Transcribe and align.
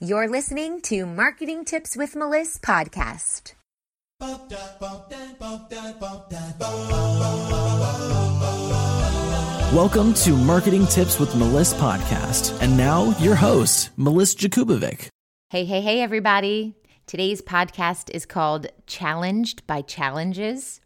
You're 0.00 0.28
listening 0.28 0.80
to 0.82 1.06
Marketing 1.06 1.64
Tips 1.64 1.96
with 1.96 2.14
Melissa 2.14 2.60
podcast. 2.60 3.54
Welcome 9.74 10.14
to 10.14 10.36
Marketing 10.36 10.86
Tips 10.86 11.18
with 11.18 11.34
Melissa 11.34 11.74
podcast. 11.78 12.62
And 12.62 12.76
now 12.76 13.12
your 13.18 13.34
host, 13.34 13.90
Melissa 13.96 14.38
Jakubowicz. 14.38 15.08
Hey, 15.50 15.64
hey, 15.64 15.80
hey, 15.80 16.00
everybody. 16.00 16.76
Today's 17.06 17.42
podcast 17.42 18.08
is 18.10 18.24
called 18.24 18.68
Challenged 18.86 19.66
by 19.66 19.82
Challenges. 19.82 20.80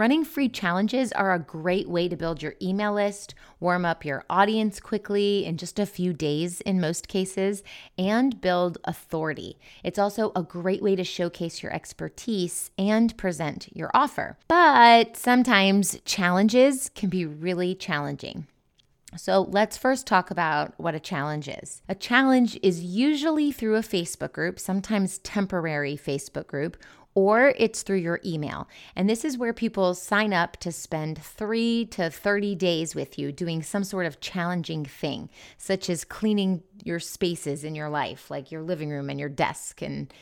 Running 0.00 0.24
free 0.24 0.48
challenges 0.48 1.12
are 1.12 1.34
a 1.34 1.38
great 1.38 1.86
way 1.86 2.08
to 2.08 2.16
build 2.16 2.42
your 2.42 2.54
email 2.62 2.94
list, 2.94 3.34
warm 3.60 3.84
up 3.84 4.02
your 4.02 4.24
audience 4.30 4.80
quickly 4.80 5.44
in 5.44 5.58
just 5.58 5.78
a 5.78 5.84
few 5.84 6.14
days 6.14 6.62
in 6.62 6.80
most 6.80 7.06
cases, 7.06 7.62
and 7.98 8.40
build 8.40 8.78
authority. 8.84 9.58
It's 9.84 9.98
also 9.98 10.32
a 10.34 10.42
great 10.42 10.82
way 10.82 10.96
to 10.96 11.04
showcase 11.04 11.62
your 11.62 11.70
expertise 11.74 12.70
and 12.78 13.14
present 13.18 13.68
your 13.76 13.90
offer. 13.92 14.38
But 14.48 15.18
sometimes 15.18 16.00
challenges 16.06 16.90
can 16.94 17.10
be 17.10 17.26
really 17.26 17.74
challenging. 17.74 18.46
So 19.16 19.42
let's 19.50 19.76
first 19.76 20.06
talk 20.06 20.30
about 20.30 20.72
what 20.78 20.94
a 20.94 21.00
challenge 21.00 21.48
is. 21.48 21.82
A 21.88 21.96
challenge 21.96 22.56
is 22.62 22.84
usually 22.84 23.50
through 23.50 23.74
a 23.74 23.80
Facebook 23.80 24.32
group, 24.32 24.60
sometimes 24.60 25.18
temporary 25.18 25.96
Facebook 25.96 26.46
group, 26.46 26.76
or 27.14 27.54
it's 27.56 27.82
through 27.82 27.98
your 27.98 28.20
email. 28.24 28.68
And 28.94 29.08
this 29.08 29.24
is 29.24 29.36
where 29.36 29.52
people 29.52 29.94
sign 29.94 30.32
up 30.32 30.56
to 30.58 30.72
spend 30.72 31.22
three 31.22 31.86
to 31.86 32.10
30 32.10 32.54
days 32.54 32.94
with 32.94 33.18
you 33.18 33.32
doing 33.32 33.62
some 33.62 33.84
sort 33.84 34.06
of 34.06 34.20
challenging 34.20 34.84
thing, 34.84 35.28
such 35.58 35.90
as 35.90 36.04
cleaning 36.04 36.62
your 36.84 37.00
spaces 37.00 37.64
in 37.64 37.74
your 37.74 37.88
life, 37.88 38.30
like 38.30 38.52
your 38.52 38.62
living 38.62 38.90
room 38.90 39.10
and 39.10 39.18
your 39.18 39.28
desk 39.28 39.82
and 39.82 40.12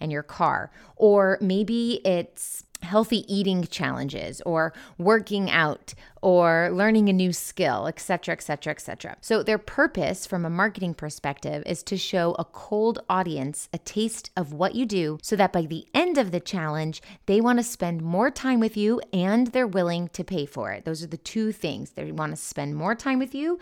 and 0.00 0.12
your 0.12 0.22
car. 0.22 0.70
Or 0.96 1.38
maybe 1.40 2.00
it's 2.04 2.64
healthy 2.82 3.24
eating 3.32 3.64
challenges 3.64 4.40
or 4.42 4.72
working 4.98 5.50
out 5.50 5.94
or 6.22 6.70
learning 6.72 7.08
a 7.08 7.12
new 7.12 7.32
skill, 7.32 7.86
etc., 7.86 8.32
etc., 8.32 8.72
etc. 8.72 9.16
So 9.20 9.42
their 9.42 9.58
purpose 9.58 10.26
from 10.26 10.44
a 10.44 10.50
marketing 10.50 10.94
perspective 10.94 11.62
is 11.66 11.82
to 11.84 11.96
show 11.96 12.34
a 12.38 12.44
cold 12.44 13.00
audience 13.08 13.68
a 13.72 13.78
taste 13.78 14.30
of 14.36 14.52
what 14.52 14.74
you 14.74 14.86
do 14.86 15.18
so 15.22 15.36
that 15.36 15.52
by 15.52 15.62
the 15.62 15.86
end 15.94 16.18
of 16.18 16.30
the 16.30 16.40
challenge, 16.40 17.02
they 17.26 17.40
want 17.40 17.58
to 17.58 17.62
spend 17.64 18.02
more 18.02 18.30
time 18.30 18.60
with 18.60 18.76
you 18.76 19.00
and 19.12 19.48
they're 19.48 19.66
willing 19.66 20.08
to 20.08 20.24
pay 20.24 20.46
for 20.46 20.72
it. 20.72 20.84
Those 20.84 21.02
are 21.02 21.08
the 21.08 21.16
two 21.16 21.52
things. 21.52 21.90
They 21.90 22.10
want 22.10 22.32
to 22.32 22.36
spend 22.36 22.76
more 22.76 22.94
time 22.94 23.18
with 23.18 23.34
you 23.34 23.58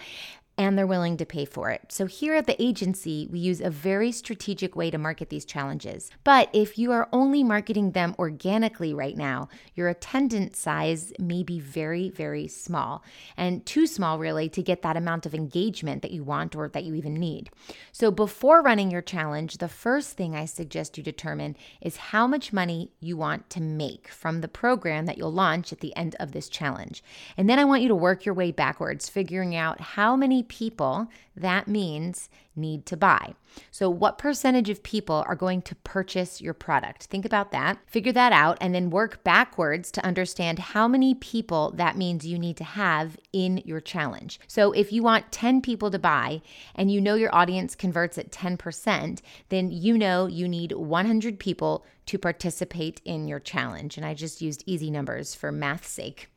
and 0.59 0.77
they're 0.77 0.87
willing 0.87 1.17
to 1.19 1.27
pay 1.27 1.45
for 1.45 1.71
it. 1.71 1.93
So, 1.93 2.07
here 2.07 2.35
at 2.35 2.47
the 2.47 2.61
agency, 2.63 3.29
we 3.31 3.39
use 3.39 3.61
a 3.61 3.71
very 3.71 4.11
strategic 4.11 4.75
way 4.75 4.91
to 4.91 4.99
market 4.99 5.29
these 5.29 5.45
challenges. 5.45 6.11
But 6.25 6.49
if 6.53 6.79
you 6.79 6.93
are 6.93 7.09
only 7.13 7.43
marketing 7.43 7.93
them 7.93 8.15
organically 8.19 8.95
right 8.95 9.17
now, 9.17 9.49
your 9.75 9.89
attendance 9.89 10.59
size 10.59 11.13
may 11.19 11.43
be 11.43 11.61
very, 11.61 12.09
very 12.09 12.49
small 12.49 13.05
and 13.37 13.65
too 13.67 13.87
small, 13.87 14.19
really, 14.19 14.49
to 14.51 14.63
get 14.63 14.83
that 14.83 14.97
amount 14.97 15.27
of 15.27 15.35
engagement 15.35 16.03
that 16.03 16.11
you 16.11 16.25
want 16.25 16.57
or 16.57 16.69
that 16.69 16.85
you 16.85 16.95
even 16.95 17.15
need. 17.15 17.51
So, 17.93 18.11
before 18.11 18.63
running 18.63 18.91
your 18.91 19.03
challenge, 19.03 19.59
the 19.59 19.69
first 19.69 20.17
thing 20.17 20.35
I 20.35 20.47
suggest 20.47 20.97
you 20.97 21.05
determine 21.05 21.57
is 21.83 21.97
how 21.97 22.27
much 22.27 22.53
money 22.53 22.93
you 23.01 23.17
want 23.17 23.51
to 23.51 23.61
make 23.61 24.09
from 24.09 24.41
the 24.41 24.49
program 24.49 25.05
that 25.07 25.19
you'll 25.19 25.33
launch 25.33 25.73
at 25.73 25.81
the 25.81 25.95
end 25.97 26.17
of 26.19 26.33
this 26.33 26.49
challenge. 26.49 27.03
And 27.37 27.49
then 27.49 27.59
I 27.59 27.65
want 27.65 27.83
you 27.83 27.89
to 27.89 27.95
work 27.95 28.25
your 28.25 28.35
way 28.35 28.53
backwards, 28.53 29.09
figuring 29.09 29.55
out 29.55 29.81
how 29.81 30.17
many 30.17 30.46
people 30.49 31.09
that 31.37 31.69
means 31.69 32.29
need 32.55 32.87
to 32.87 32.97
buy. 32.97 33.35
So, 33.71 33.89
what 33.89 34.19
percentage 34.19 34.71
of 34.71 34.83
people 34.83 35.25
are 35.27 35.35
going 35.35 35.63
to 35.63 35.75
purchase 35.77 36.41
your 36.41 36.55
product? 36.55 37.05
Think 37.05 37.25
about 37.25 37.53
that, 37.53 37.79
figure 37.87 38.13
that 38.13 38.33
out, 38.33 38.59
and 38.61 38.75
then 38.75 38.91
work 38.91 39.23
backwards 39.25 39.91
to 39.93 40.05
understand 40.05 40.59
how 40.59 40.89
many 40.89 41.15
people 41.15 41.73
that 41.77 41.97
means 41.97 42.27
you 42.27 42.39
need 42.39 42.57
to 42.59 42.65
have 42.65 43.17
in 43.33 43.59
your 43.65 43.81
challenge. 43.81 44.41
So, 44.47 44.73
if 44.73 44.93
you 44.93 45.03
want 45.03 45.33
10 45.33 45.63
people 45.63 45.91
to 45.91 45.99
buy 45.99 46.43
and 46.75 46.91
you 46.91 47.01
know 47.01 47.15
your 47.15 47.35
audience 47.35 47.75
converts 47.75 48.19
at 48.19 48.31
10%, 48.31 49.21
then 49.49 49.71
you 49.71 49.97
know 49.97 50.27
you 50.27 50.49
need 50.49 50.73
100 50.73 51.39
people 51.39 51.85
to 52.07 52.19
participate 52.19 53.01
in 53.05 53.27
your 53.27 53.41
challenge. 53.41 53.97
And 53.97 54.07
I 54.07 54.15
just 54.15 54.41
used 54.41 54.63
easy 54.67 54.91
numbers 54.91 55.35
for 55.35 55.51
math's 55.51 55.89
sake. 55.89 56.29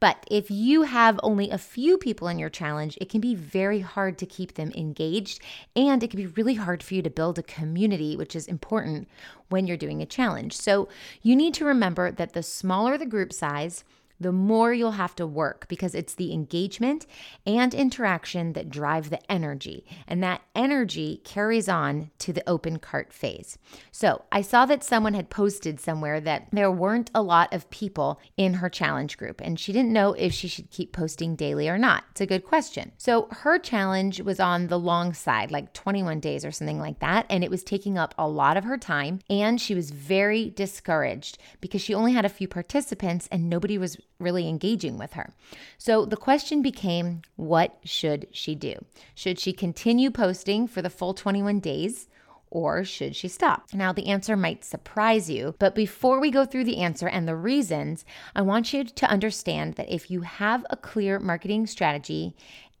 But 0.00 0.24
if 0.30 0.50
you 0.50 0.82
have 0.82 1.18
only 1.22 1.50
a 1.50 1.58
few 1.58 1.98
people 1.98 2.28
in 2.28 2.38
your 2.38 2.50
challenge, 2.50 2.96
it 3.00 3.08
can 3.08 3.20
be 3.20 3.34
very 3.34 3.80
hard 3.80 4.16
to 4.18 4.26
keep 4.26 4.54
them 4.54 4.72
engaged 4.76 5.40
and 5.74 6.02
it 6.02 6.10
can 6.10 6.18
be 6.18 6.26
really 6.26 6.54
hard 6.54 6.82
for 6.82 6.94
you 6.94 7.02
to 7.02 7.10
build 7.10 7.38
a 7.38 7.42
community, 7.42 8.16
which 8.16 8.36
is 8.36 8.46
important 8.46 9.08
when 9.48 9.66
you're 9.66 9.76
doing 9.76 10.00
a 10.00 10.06
challenge. 10.06 10.56
So 10.56 10.88
you 11.22 11.34
need 11.34 11.54
to 11.54 11.64
remember 11.64 12.12
that 12.12 12.32
the 12.32 12.42
smaller 12.42 12.96
the 12.96 13.06
group 13.06 13.32
size, 13.32 13.82
the 14.20 14.32
more 14.32 14.72
you'll 14.72 14.92
have 14.92 15.14
to 15.16 15.26
work 15.26 15.66
because 15.68 15.94
it's 15.94 16.14
the 16.14 16.32
engagement 16.32 17.06
and 17.46 17.74
interaction 17.74 18.52
that 18.54 18.70
drive 18.70 19.10
the 19.10 19.30
energy. 19.30 19.84
And 20.06 20.22
that 20.22 20.42
energy 20.54 21.20
carries 21.24 21.68
on 21.68 22.10
to 22.18 22.32
the 22.32 22.48
open 22.48 22.78
cart 22.78 23.12
phase. 23.12 23.58
So 23.92 24.24
I 24.32 24.42
saw 24.42 24.66
that 24.66 24.84
someone 24.84 25.14
had 25.14 25.30
posted 25.30 25.80
somewhere 25.80 26.20
that 26.20 26.48
there 26.52 26.70
weren't 26.70 27.10
a 27.14 27.22
lot 27.22 27.52
of 27.52 27.70
people 27.70 28.20
in 28.36 28.54
her 28.54 28.68
challenge 28.68 29.18
group, 29.18 29.40
and 29.40 29.58
she 29.58 29.72
didn't 29.72 29.92
know 29.92 30.12
if 30.14 30.32
she 30.32 30.48
should 30.48 30.70
keep 30.70 30.92
posting 30.92 31.36
daily 31.36 31.68
or 31.68 31.78
not. 31.78 32.04
It's 32.10 32.20
a 32.20 32.26
good 32.26 32.44
question. 32.44 32.92
So 32.98 33.28
her 33.30 33.58
challenge 33.58 34.20
was 34.20 34.40
on 34.40 34.66
the 34.66 34.78
long 34.78 35.12
side, 35.12 35.50
like 35.50 35.72
21 35.72 36.20
days 36.20 36.44
or 36.44 36.50
something 36.50 36.80
like 36.80 36.98
that. 37.00 37.26
And 37.30 37.44
it 37.44 37.50
was 37.50 37.62
taking 37.62 37.98
up 37.98 38.14
a 38.18 38.28
lot 38.28 38.56
of 38.56 38.64
her 38.64 38.78
time. 38.78 39.20
And 39.30 39.60
she 39.60 39.74
was 39.74 39.90
very 39.90 40.50
discouraged 40.50 41.38
because 41.60 41.80
she 41.80 41.94
only 41.94 42.12
had 42.12 42.24
a 42.24 42.30
few 42.30 42.48
participants 42.48 43.28
and 43.30 43.48
nobody 43.48 43.78
was 43.78 43.96
really 44.18 44.48
engaging 44.48 44.98
with 44.98 45.14
her. 45.14 45.32
So 45.76 46.04
the 46.04 46.16
question 46.16 46.62
became 46.62 47.22
what 47.36 47.78
should 47.84 48.26
she 48.32 48.54
do? 48.54 48.74
Should 49.14 49.38
she 49.38 49.52
continue 49.52 50.10
posting 50.10 50.66
for 50.66 50.82
the 50.82 50.90
full 50.90 51.14
21 51.14 51.60
days? 51.60 52.08
Or 52.50 52.82
should 52.82 53.14
she 53.14 53.28
stop? 53.28 53.66
Now, 53.74 53.92
the 53.92 54.06
answer 54.06 54.34
might 54.34 54.64
surprise 54.64 55.28
you, 55.28 55.54
but 55.58 55.74
before 55.74 56.18
we 56.18 56.30
go 56.30 56.46
through 56.46 56.64
the 56.64 56.78
answer 56.78 57.06
and 57.06 57.28
the 57.28 57.36
reasons, 57.36 58.06
I 58.34 58.40
want 58.40 58.72
you 58.72 58.84
to 58.84 59.10
understand 59.10 59.74
that 59.74 59.92
if 59.92 60.10
you 60.10 60.22
have 60.22 60.64
a 60.70 60.76
clear 60.76 61.18
marketing 61.18 61.66
strategy 61.66 62.34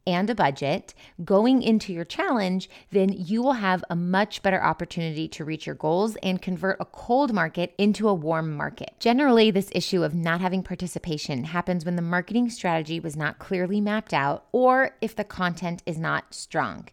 and 0.08 0.30
a 0.30 0.34
budget 0.34 0.94
going 1.22 1.60
into 1.60 1.92
your 1.92 2.04
challenge, 2.04 2.70
then 2.90 3.12
you 3.12 3.42
will 3.42 3.52
have 3.52 3.84
a 3.90 3.94
much 3.94 4.42
better 4.42 4.62
opportunity 4.64 5.28
to 5.28 5.44
reach 5.44 5.66
your 5.66 5.74
goals 5.74 6.16
and 6.22 6.40
convert 6.40 6.80
a 6.80 6.86
cold 6.86 7.34
market 7.34 7.74
into 7.76 8.08
a 8.08 8.14
warm 8.14 8.56
market. 8.56 8.94
Generally, 8.98 9.50
this 9.50 9.68
issue 9.72 10.02
of 10.02 10.14
not 10.14 10.40
having 10.40 10.62
participation 10.62 11.44
happens 11.44 11.84
when 11.84 11.96
the 11.96 12.02
marketing 12.02 12.48
strategy 12.48 12.98
was 12.98 13.16
not 13.16 13.38
clearly 13.38 13.82
mapped 13.82 14.14
out 14.14 14.46
or 14.50 14.96
if 15.02 15.14
the 15.14 15.24
content 15.24 15.82
is 15.84 15.98
not 15.98 16.32
strong. 16.32 16.88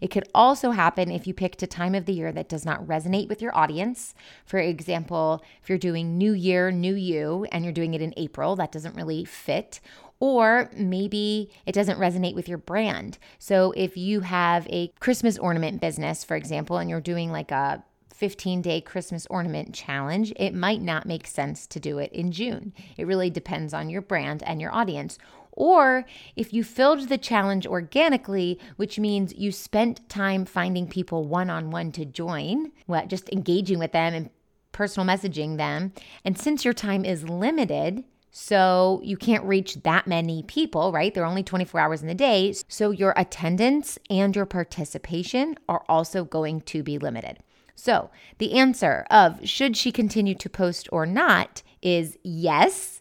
It 0.00 0.12
could 0.12 0.28
also 0.32 0.70
happen 0.70 1.10
if 1.10 1.26
you 1.26 1.34
picked 1.34 1.64
a 1.64 1.66
time 1.66 1.96
of 1.96 2.06
the 2.06 2.12
year 2.12 2.30
that 2.30 2.48
does 2.48 2.64
not 2.64 2.86
resonate 2.86 3.28
with 3.28 3.42
your 3.42 3.56
audience. 3.56 4.14
For 4.46 4.60
example, 4.60 5.42
if 5.60 5.68
you're 5.68 5.76
doing 5.76 6.16
New 6.16 6.34
Year, 6.34 6.70
New 6.70 6.94
You, 6.94 7.46
and 7.50 7.64
you're 7.64 7.72
doing 7.72 7.94
it 7.94 8.02
in 8.02 8.14
April, 8.16 8.54
that 8.54 8.70
doesn't 8.70 8.94
really 8.94 9.24
fit 9.24 9.80
or 10.20 10.70
maybe 10.76 11.50
it 11.66 11.74
doesn't 11.74 11.98
resonate 11.98 12.34
with 12.34 12.48
your 12.48 12.58
brand. 12.58 13.18
So 13.38 13.72
if 13.74 13.96
you 13.96 14.20
have 14.20 14.66
a 14.70 14.88
Christmas 15.00 15.38
ornament 15.38 15.80
business, 15.80 16.22
for 16.22 16.36
example, 16.36 16.76
and 16.76 16.88
you're 16.88 17.00
doing 17.00 17.32
like 17.32 17.50
a 17.50 17.82
15 18.14 18.60
day 18.60 18.82
Christmas 18.82 19.26
ornament 19.30 19.74
challenge, 19.74 20.32
it 20.36 20.54
might 20.54 20.82
not 20.82 21.06
make 21.06 21.26
sense 21.26 21.66
to 21.66 21.80
do 21.80 21.98
it 21.98 22.12
in 22.12 22.30
June. 22.32 22.74
It 22.98 23.06
really 23.06 23.30
depends 23.30 23.72
on 23.72 23.88
your 23.88 24.02
brand 24.02 24.42
and 24.42 24.60
your 24.60 24.74
audience. 24.74 25.18
Or 25.52 26.04
if 26.36 26.52
you 26.52 26.62
filled 26.62 27.08
the 27.08 27.18
challenge 27.18 27.66
organically, 27.66 28.58
which 28.76 28.98
means 28.98 29.34
you 29.34 29.50
spent 29.50 30.06
time 30.10 30.44
finding 30.44 30.86
people 30.86 31.24
one 31.24 31.48
on 31.48 31.70
one 31.70 31.92
to 31.92 32.04
join, 32.04 32.72
what, 32.86 33.08
just 33.08 33.30
engaging 33.30 33.78
with 33.78 33.92
them 33.92 34.12
and 34.12 34.30
personal 34.72 35.06
messaging 35.08 35.56
them. 35.56 35.92
And 36.22 36.38
since 36.38 36.64
your 36.64 36.74
time 36.74 37.04
is 37.06 37.28
limited, 37.28 38.04
so 38.30 39.00
you 39.02 39.16
can't 39.16 39.44
reach 39.44 39.82
that 39.82 40.06
many 40.06 40.42
people, 40.44 40.92
right? 40.92 41.12
There 41.12 41.24
are 41.24 41.28
only 41.28 41.42
24 41.42 41.80
hours 41.80 42.02
in 42.02 42.08
the 42.08 42.14
day. 42.14 42.54
So 42.68 42.90
your 42.90 43.12
attendance 43.16 43.98
and 44.08 44.34
your 44.36 44.46
participation 44.46 45.56
are 45.68 45.84
also 45.88 46.24
going 46.24 46.60
to 46.62 46.82
be 46.82 46.98
limited. 46.98 47.38
So 47.74 48.10
the 48.38 48.52
answer 48.52 49.06
of 49.10 49.40
should 49.48 49.76
she 49.76 49.90
continue 49.90 50.34
to 50.34 50.48
post 50.48 50.88
or 50.92 51.06
not 51.06 51.62
is 51.82 52.18
yes. 52.22 53.00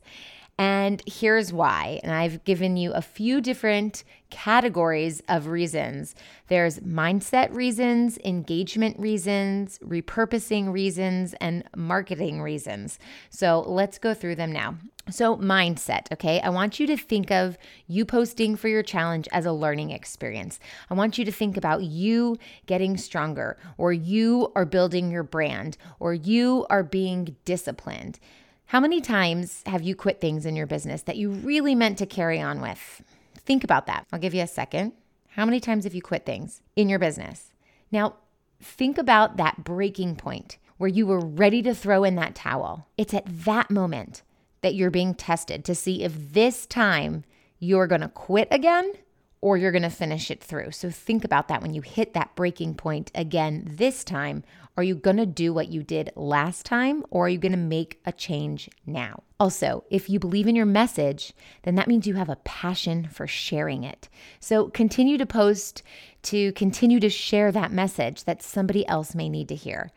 And 0.58 1.02
here's 1.06 1.54
why. 1.54 2.00
And 2.04 2.12
I've 2.12 2.44
given 2.44 2.76
you 2.76 2.92
a 2.94 3.02
few 3.02 3.40
different 3.40 4.04
categories 4.30 5.22
of 5.28 5.48
reasons 5.48 6.16
there's 6.48 6.80
mindset 6.80 7.54
reasons, 7.54 8.18
engagement 8.26 9.00
reasons, 9.00 9.80
repurposing 9.80 10.72
reasons, 10.74 11.36
and 11.36 11.64
marketing 11.76 12.42
reasons. 12.42 13.00
So 13.30 13.64
let's 13.68 14.00
go 14.00 14.14
through 14.14 14.36
them 14.36 14.52
now. 14.52 14.76
So, 15.12 15.38
mindset, 15.38 16.12
okay? 16.12 16.40
I 16.42 16.50
want 16.50 16.80
you 16.80 16.88
to 16.88 16.98
think 16.98 17.32
of 17.32 17.58
you 17.88 18.06
posting 18.06 18.56
for 18.56 18.68
your 18.68 18.84
challenge 18.84 19.28
as 19.32 19.46
a 19.46 19.52
learning 19.52 19.92
experience. 19.92 20.60
I 20.90 20.94
want 20.94 21.18
you 21.18 21.26
to 21.26 21.32
think 21.32 21.58
about 21.58 21.84
you 21.84 22.38
getting 22.66 22.98
stronger, 22.98 23.58
or 23.78 23.92
you 23.92 24.52
are 24.56 24.66
building 24.66 25.12
your 25.12 25.24
brand, 25.24 25.78
or 26.00 26.14
you 26.14 26.66
are 26.70 26.84
being 26.84 27.36
disciplined. 27.46 28.20
How 28.68 28.80
many 28.80 29.02
times 29.02 29.64
have 29.66 29.82
you 29.82 29.96
quit 29.96 30.22
things 30.22 30.46
in 30.46 30.56
your 30.56 30.68
business 30.68 31.02
that 31.04 31.18
you 31.18 31.32
really 31.32 31.74
meant 31.74 31.98
to 31.98 32.06
carry 32.06 32.40
on 32.40 32.62
with? 32.62 33.02
Think 33.38 33.64
about 33.64 33.88
that. 33.88 34.06
I'll 34.14 34.20
give 34.20 34.36
you 34.36 34.44
a 34.44 34.48
second. 34.48 34.94
How 35.30 35.46
many 35.46 35.60
times 35.60 35.86
have 35.86 35.96
you 35.96 36.02
quit 36.02 36.26
things 36.26 36.62
in 36.76 36.88
your 36.88 37.00
business? 37.00 37.54
Now, 37.92 38.18
think 38.62 38.98
about 38.98 39.38
that 39.38 39.64
breaking 39.64 40.18
point 40.18 40.58
where 40.78 40.88
you 40.88 41.08
were 41.08 41.20
ready 41.20 41.62
to 41.64 41.74
throw 41.74 42.04
in 42.04 42.16
that 42.16 42.36
towel. 42.36 42.88
It's 42.98 43.14
at 43.14 43.26
that 43.46 43.72
moment 43.72 44.22
that 44.62 44.76
you're 44.76 44.92
being 44.92 45.14
tested 45.14 45.64
to 45.66 45.76
see 45.76 46.04
if 46.04 46.34
this 46.34 46.66
time 46.66 47.24
you're 47.60 47.88
going 47.88 48.02
to 48.02 48.10
quit 48.10 48.48
again 48.52 48.94
or 49.42 49.58
you're 49.58 49.72
going 49.72 49.84
to 49.84 49.90
finish 49.90 50.30
it 50.30 50.44
through. 50.44 50.72
So 50.72 50.90
think 50.90 51.24
about 51.24 51.48
that 51.48 51.62
when 51.62 51.74
you 51.74 51.82
hit 51.82 52.14
that 52.14 52.36
breaking 52.36 52.76
point 52.76 53.12
again 53.16 53.64
this 53.66 54.04
time. 54.04 54.44
Are 54.76 54.84
you 54.84 54.96
going 54.96 55.18
to 55.18 55.26
do 55.26 55.54
what 55.54 55.70
you 55.70 55.84
did 55.84 56.12
last 56.16 56.66
time 56.66 57.04
or 57.10 57.26
are 57.26 57.30
you 57.30 57.38
going 57.38 57.52
to 57.52 57.58
make 57.58 58.00
a 58.06 58.14
change 58.14 58.70
now? 58.86 59.24
Also, 59.38 59.84
if 59.90 60.10
you 60.10 60.20
believe 60.20 60.48
in 60.48 60.56
your 60.56 60.66
message, 60.66 61.34
then 61.64 61.76
that 61.76 61.88
means 61.88 62.08
you 62.08 62.14
have 62.14 62.30
a 62.30 62.38
passion 62.38 63.08
for 63.12 63.28
sharing 63.28 63.84
it. 63.84 64.08
So 64.40 64.70
continue 64.70 65.18
to 65.18 65.26
post 65.26 65.84
to 66.24 66.52
continue 66.54 67.00
to 67.00 67.10
share 67.10 67.52
that 67.52 67.72
message 67.72 68.24
that 68.26 68.44
somebody 68.44 68.88
else 68.88 69.16
may 69.16 69.30
need 69.30 69.50
to 69.50 69.56
hear. 69.56 69.92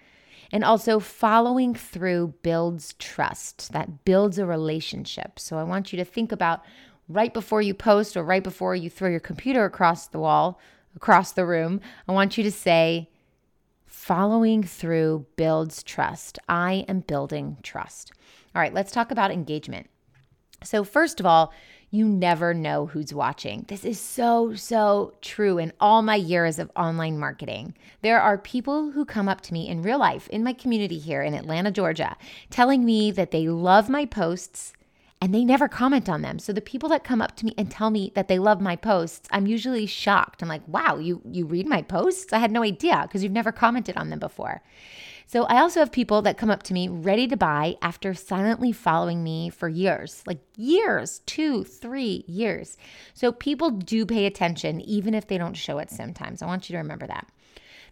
And 0.52 0.64
also, 0.64 1.00
following 1.00 1.75
through 1.75 2.34
builds 2.43 2.94
trust, 2.99 3.72
that 3.72 4.04
builds 4.04 4.38
a 4.38 4.44
relationship. 4.44 5.38
So, 5.38 5.58
I 5.58 5.62
want 5.62 5.93
you 5.93 5.96
to 5.96 6.04
think 6.04 6.31
about 6.31 6.62
right 7.08 7.32
before 7.32 7.62
you 7.62 7.75
post 7.75 8.16
or 8.16 8.22
right 8.22 8.43
before 8.43 8.76
you 8.76 8.90
throw 8.90 9.08
your 9.08 9.20
computer 9.20 9.64
across 9.64 10.06
the 10.06 10.19
wall, 10.19 10.60
across 10.94 11.32
the 11.32 11.46
room, 11.46 11.81
I 12.08 12.12
want 12.12 12.37
you 12.37 12.44
to 12.44 12.50
say, 12.50 13.08
following 13.87 14.62
through 14.62 15.26
builds 15.37 15.82
trust. 15.82 16.38
I 16.49 16.84
am 16.88 17.00
building 17.00 17.58
trust. 17.62 18.12
All 18.54 18.60
right, 18.60 18.75
let's 18.75 18.93
talk 18.93 19.10
about 19.10 19.31
engagement. 19.31 19.88
So, 20.62 20.84
first 20.84 21.20
of 21.20 21.26
all, 21.26 21.52
you 21.93 22.09
never 22.09 22.55
know 22.55 22.87
who's 22.87 23.12
watching. 23.12 23.67
This 23.69 23.85
is 23.85 24.00
so, 24.00 24.55
so 24.55 25.12
true 25.21 25.59
in 25.59 25.75
all 25.79 26.00
my 26.00 26.15
years 26.15 26.59
of 26.59 26.71
online 26.75 27.19
marketing. 27.19 27.75
There 28.00 28.19
are 28.19 28.39
people 28.39 28.93
who 28.93 29.05
come 29.05 29.29
up 29.29 29.43
to 29.43 29.53
me 29.53 29.69
in 29.69 29.83
real 29.83 29.99
life 29.99 30.27
in 30.29 30.43
my 30.43 30.55
community 30.55 30.99
here 30.99 31.21
in 31.21 31.35
Atlanta, 31.35 31.71
Georgia, 31.71 32.17
telling 32.49 32.87
me 32.87 33.11
that 33.11 33.31
they 33.31 33.47
love 33.47 33.91
my 33.91 34.06
posts 34.06 34.73
and 35.21 35.35
they 35.35 35.44
never 35.44 35.69
comment 35.69 36.09
on 36.09 36.23
them. 36.23 36.39
So 36.39 36.55
the 36.55 36.62
people 36.62 36.89
that 36.89 37.05
come 37.05 37.21
up 37.21 37.37
to 37.37 37.44
me 37.44 37.55
and 37.59 37.71
tell 37.71 37.91
me 37.91 38.11
that 38.15 38.27
they 38.27 38.38
love 38.38 38.62
my 38.62 38.75
posts, 38.75 39.29
I'm 39.31 39.47
usually 39.47 39.85
shocked. 39.85 40.43
I'm 40.43 40.49
like, 40.49 40.67
"Wow, 40.67 40.97
you 40.97 41.21
you 41.31 41.45
read 41.45 41.67
my 41.67 41.83
posts? 41.83 42.33
I 42.33 42.38
had 42.38 42.50
no 42.50 42.62
idea 42.62 43.03
because 43.03 43.23
you've 43.23 43.33
never 43.33 43.53
commented 43.53 43.99
on 43.99 44.09
them 44.09 44.19
before." 44.19 44.62
So 45.27 45.45
I 45.45 45.61
also 45.61 45.81
have 45.81 45.93
people 45.93 46.23
that 46.23 46.37
come 46.37 46.51
up 46.51 46.63
to 46.65 46.75
me 46.75 46.89
ready 46.89 47.27
to 47.29 47.37
buy 47.37 47.77
after 47.81 48.15
silently 48.15 48.73
following 48.73 49.23
me 49.23 49.49
for 49.49 49.69
years, 49.69 50.23
like 50.27 50.41
years, 50.57 51.21
2, 51.27 51.65
3 51.65 52.25
years. 52.27 52.77
So 53.15 53.33
people 53.33 53.71
do 53.71 54.05
pay 54.05 54.27
attention 54.27 54.81
even 54.81 55.15
if 55.15 55.27
they 55.27 55.39
don't 55.39 55.57
show 55.57 55.79
it 55.79 55.91
sometimes. 55.91 56.43
I 56.43 56.47
want 56.47 56.69
you 56.69 56.75
to 56.75 56.79
remember 56.79 57.07
that. 57.07 57.29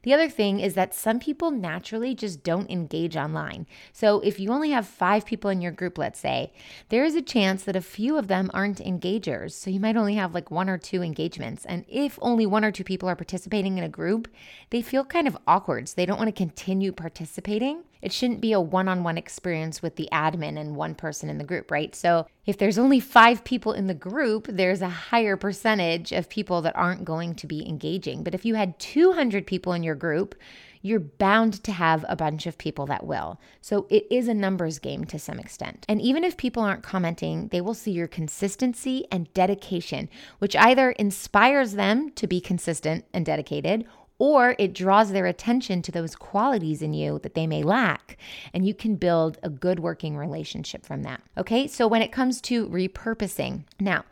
The 0.02 0.14
other 0.14 0.28
thing 0.28 0.60
is 0.60 0.74
that 0.74 0.94
some 0.94 1.18
people 1.18 1.50
naturally 1.50 2.14
just 2.14 2.42
don't 2.42 2.70
engage 2.70 3.16
online. 3.16 3.66
So 3.92 4.20
if 4.20 4.40
you 4.40 4.50
only 4.50 4.70
have 4.70 4.86
five 4.86 5.26
people 5.26 5.50
in 5.50 5.60
your 5.60 5.72
group, 5.72 5.98
let's 5.98 6.18
say, 6.18 6.52
there 6.88 7.04
is 7.04 7.14
a 7.14 7.22
chance 7.22 7.64
that 7.64 7.76
a 7.76 7.82
few 7.82 8.16
of 8.16 8.28
them 8.28 8.50
aren't 8.54 8.78
engagers. 8.78 9.52
So 9.52 9.70
you 9.70 9.80
might 9.80 9.96
only 9.96 10.14
have 10.14 10.34
like 10.34 10.50
one 10.50 10.70
or 10.70 10.78
two 10.78 11.02
engagements. 11.02 11.66
And 11.66 11.84
if 11.88 12.18
only 12.22 12.46
one 12.46 12.64
or 12.64 12.72
two 12.72 12.84
people 12.84 13.08
are 13.08 13.16
participating 13.16 13.76
in 13.76 13.84
a 13.84 13.88
group, 13.88 14.28
they 14.70 14.82
feel 14.82 15.04
kind 15.04 15.28
of 15.28 15.36
awkward. 15.46 15.88
So 15.88 15.94
they 15.96 16.06
don't 16.06 16.18
want 16.18 16.28
to 16.28 16.32
continue 16.32 16.92
participating. 16.92 17.82
It 18.02 18.12
shouldn't 18.12 18.40
be 18.40 18.52
a 18.52 18.60
one 18.60 18.88
on 18.88 19.02
one 19.02 19.18
experience 19.18 19.82
with 19.82 19.96
the 19.96 20.08
admin 20.12 20.58
and 20.58 20.76
one 20.76 20.94
person 20.94 21.28
in 21.28 21.38
the 21.38 21.44
group, 21.44 21.70
right? 21.70 21.94
So 21.94 22.26
if 22.46 22.56
there's 22.58 22.78
only 22.78 23.00
five 23.00 23.44
people 23.44 23.72
in 23.72 23.86
the 23.86 23.94
group, 23.94 24.46
there's 24.48 24.82
a 24.82 24.88
higher 24.88 25.36
percentage 25.36 26.12
of 26.12 26.28
people 26.28 26.62
that 26.62 26.76
aren't 26.76 27.04
going 27.04 27.34
to 27.36 27.46
be 27.46 27.68
engaging. 27.68 28.22
But 28.22 28.34
if 28.34 28.44
you 28.44 28.54
had 28.54 28.78
200 28.78 29.46
people 29.46 29.72
in 29.72 29.82
your 29.82 29.94
group, 29.94 30.34
you're 30.82 31.00
bound 31.00 31.62
to 31.64 31.72
have 31.72 32.04
a 32.08 32.16
bunch 32.16 32.46
of 32.46 32.56
people 32.56 32.86
that 32.86 33.04
will. 33.04 33.38
So 33.60 33.86
it 33.90 34.06
is 34.10 34.28
a 34.28 34.34
numbers 34.34 34.78
game 34.78 35.04
to 35.06 35.18
some 35.18 35.38
extent. 35.38 35.84
And 35.88 36.00
even 36.00 36.24
if 36.24 36.36
people 36.36 36.62
aren't 36.62 36.82
commenting, 36.82 37.48
they 37.48 37.60
will 37.60 37.74
see 37.74 37.90
your 37.90 38.08
consistency 38.08 39.04
and 39.12 39.32
dedication, 39.34 40.08
which 40.38 40.56
either 40.56 40.92
inspires 40.92 41.72
them 41.74 42.10
to 42.12 42.26
be 42.26 42.40
consistent 42.40 43.04
and 43.12 43.26
dedicated 43.26 43.84
or 44.20 44.54
it 44.58 44.74
draws 44.74 45.10
their 45.10 45.26
attention 45.26 45.80
to 45.80 45.90
those 45.90 46.14
qualities 46.14 46.82
in 46.82 46.92
you 46.92 47.18
that 47.20 47.34
they 47.34 47.46
may 47.46 47.62
lack. 47.62 48.18
And 48.52 48.66
you 48.66 48.74
can 48.74 48.94
build 48.94 49.38
a 49.42 49.48
good 49.48 49.80
working 49.80 50.16
relationship 50.16 50.84
from 50.84 51.02
that. 51.02 51.22
Okay, 51.38 51.66
so 51.66 51.88
when 51.88 52.02
it 52.02 52.12
comes 52.12 52.40
to 52.42 52.68
repurposing, 52.68 53.64
now, 53.80 54.04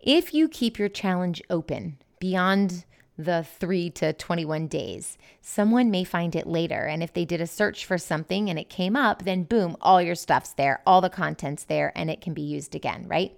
if 0.00 0.32
you 0.32 0.48
keep 0.48 0.78
your 0.78 0.88
challenge 0.88 1.42
open 1.50 1.98
beyond 2.20 2.84
the 3.18 3.44
3 3.58 3.90
to 3.90 4.12
21 4.12 4.66
days. 4.66 5.16
Someone 5.40 5.90
may 5.90 6.04
find 6.04 6.36
it 6.36 6.46
later. 6.46 6.84
And 6.84 7.02
if 7.02 7.12
they 7.12 7.24
did 7.24 7.40
a 7.40 7.46
search 7.46 7.84
for 7.84 7.98
something 7.98 8.50
and 8.50 8.58
it 8.58 8.68
came 8.68 8.96
up, 8.96 9.24
then 9.24 9.44
boom, 9.44 9.76
all 9.80 10.02
your 10.02 10.14
stuff's 10.14 10.52
there, 10.52 10.82
all 10.86 11.00
the 11.00 11.10
content's 11.10 11.64
there, 11.64 11.92
and 11.94 12.10
it 12.10 12.20
can 12.20 12.34
be 12.34 12.42
used 12.42 12.74
again, 12.74 13.06
right? 13.08 13.34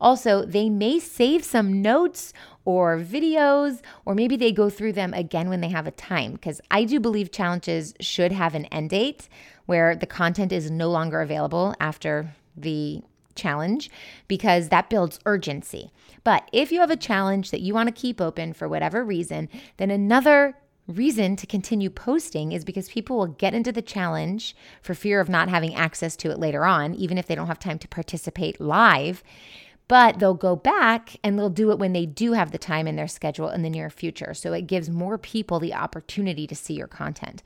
Also, 0.00 0.44
they 0.44 0.68
may 0.68 0.98
save 0.98 1.44
some 1.44 1.80
notes 1.80 2.32
or 2.64 2.98
videos, 2.98 3.80
or 4.04 4.14
maybe 4.14 4.36
they 4.36 4.52
go 4.52 4.68
through 4.68 4.92
them 4.92 5.14
again 5.14 5.48
when 5.48 5.60
they 5.60 5.68
have 5.68 5.86
a 5.86 5.92
time. 5.92 6.32
Because 6.32 6.60
I 6.70 6.84
do 6.84 7.00
believe 7.00 7.32
challenges 7.32 7.94
should 8.00 8.32
have 8.32 8.54
an 8.54 8.66
end 8.66 8.90
date 8.90 9.28
where 9.64 9.96
the 9.96 10.06
content 10.06 10.52
is 10.52 10.70
no 10.70 10.90
longer 10.90 11.20
available 11.20 11.74
after 11.80 12.34
the 12.56 13.02
challenge 13.36 13.90
because 14.26 14.68
that 14.68 14.90
builds 14.90 15.20
urgency. 15.26 15.92
But 16.24 16.48
if 16.52 16.72
you 16.72 16.80
have 16.80 16.90
a 16.90 16.96
challenge 16.96 17.50
that 17.50 17.60
you 17.60 17.74
want 17.74 17.88
to 17.88 18.00
keep 18.00 18.20
open 18.20 18.52
for 18.52 18.68
whatever 18.68 19.04
reason, 19.04 19.48
then 19.76 19.90
another 19.90 20.56
reason 20.88 21.34
to 21.36 21.46
continue 21.46 21.90
posting 21.90 22.52
is 22.52 22.64
because 22.64 22.88
people 22.88 23.16
will 23.18 23.26
get 23.26 23.54
into 23.54 23.72
the 23.72 23.82
challenge 23.82 24.54
for 24.82 24.94
fear 24.94 25.20
of 25.20 25.28
not 25.28 25.48
having 25.48 25.74
access 25.74 26.16
to 26.16 26.30
it 26.30 26.38
later 26.38 26.64
on, 26.64 26.94
even 26.94 27.18
if 27.18 27.26
they 27.26 27.34
don't 27.34 27.48
have 27.48 27.58
time 27.58 27.78
to 27.78 27.88
participate 27.88 28.60
live 28.60 29.22
but 29.88 30.18
they'll 30.18 30.34
go 30.34 30.56
back 30.56 31.16
and 31.22 31.38
they'll 31.38 31.48
do 31.48 31.70
it 31.70 31.78
when 31.78 31.92
they 31.92 32.06
do 32.06 32.32
have 32.32 32.50
the 32.50 32.58
time 32.58 32.88
in 32.88 32.96
their 32.96 33.06
schedule 33.06 33.48
in 33.50 33.62
the 33.62 33.70
near 33.70 33.88
future. 33.88 34.34
So 34.34 34.52
it 34.52 34.66
gives 34.66 34.90
more 34.90 35.16
people 35.16 35.60
the 35.60 35.74
opportunity 35.74 36.46
to 36.48 36.54
see 36.54 36.74
your 36.74 36.88
content. 36.88 37.42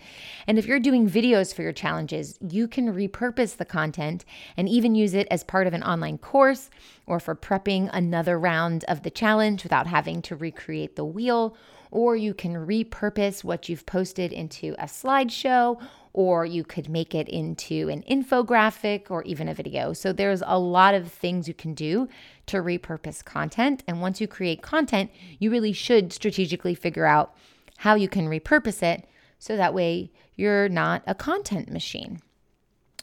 And 0.46 0.58
if 0.58 0.66
you're 0.66 0.80
doing 0.80 1.08
videos 1.08 1.54
for 1.54 1.62
your 1.62 1.72
challenges, 1.72 2.38
you 2.40 2.66
can 2.66 2.94
repurpose 2.94 3.56
the 3.56 3.64
content 3.64 4.24
and 4.56 4.68
even 4.68 4.94
use 4.94 5.12
it 5.12 5.28
as 5.30 5.44
part 5.44 5.66
of 5.66 5.74
an 5.74 5.82
online 5.82 6.18
course 6.18 6.70
or 7.06 7.20
for 7.20 7.34
prepping 7.34 7.90
another 7.92 8.38
round 8.38 8.84
of 8.84 9.02
the 9.02 9.10
challenge 9.10 9.62
without 9.62 9.86
having 9.86 10.22
to 10.22 10.36
recreate 10.36 10.96
the 10.96 11.04
wheel. 11.04 11.56
Or 11.90 12.14
you 12.16 12.34
can 12.34 12.54
repurpose 12.54 13.42
what 13.42 13.68
you've 13.68 13.84
posted 13.84 14.32
into 14.32 14.76
a 14.78 14.84
slideshow 14.84 15.80
or 16.12 16.44
you 16.44 16.64
could 16.64 16.88
make 16.88 17.14
it 17.14 17.28
into 17.28 17.88
an 17.88 18.02
infographic 18.10 19.10
or 19.10 19.22
even 19.22 19.48
a 19.48 19.54
video. 19.54 19.92
So 19.92 20.12
there's 20.12 20.42
a 20.44 20.58
lot 20.58 20.94
of 20.94 21.10
things 21.10 21.46
you 21.46 21.54
can 21.54 21.74
do 21.74 22.08
to 22.46 22.58
repurpose 22.58 23.24
content. 23.24 23.84
And 23.86 24.00
once 24.00 24.20
you 24.20 24.26
create 24.26 24.62
content, 24.62 25.10
you 25.38 25.50
really 25.50 25.72
should 25.72 26.12
strategically 26.12 26.74
figure 26.74 27.06
out 27.06 27.34
how 27.78 27.94
you 27.94 28.08
can 28.08 28.28
repurpose 28.28 28.82
it 28.82 29.06
so 29.38 29.56
that 29.56 29.72
way 29.72 30.10
you're 30.34 30.68
not 30.68 31.02
a 31.06 31.14
content 31.14 31.70
machine. 31.70 32.20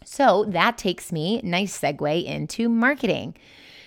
So 0.03 0.45
that 0.49 0.77
takes 0.77 1.11
me, 1.11 1.41
nice 1.43 1.79
segue 1.79 2.25
into 2.25 2.69
marketing. 2.69 3.35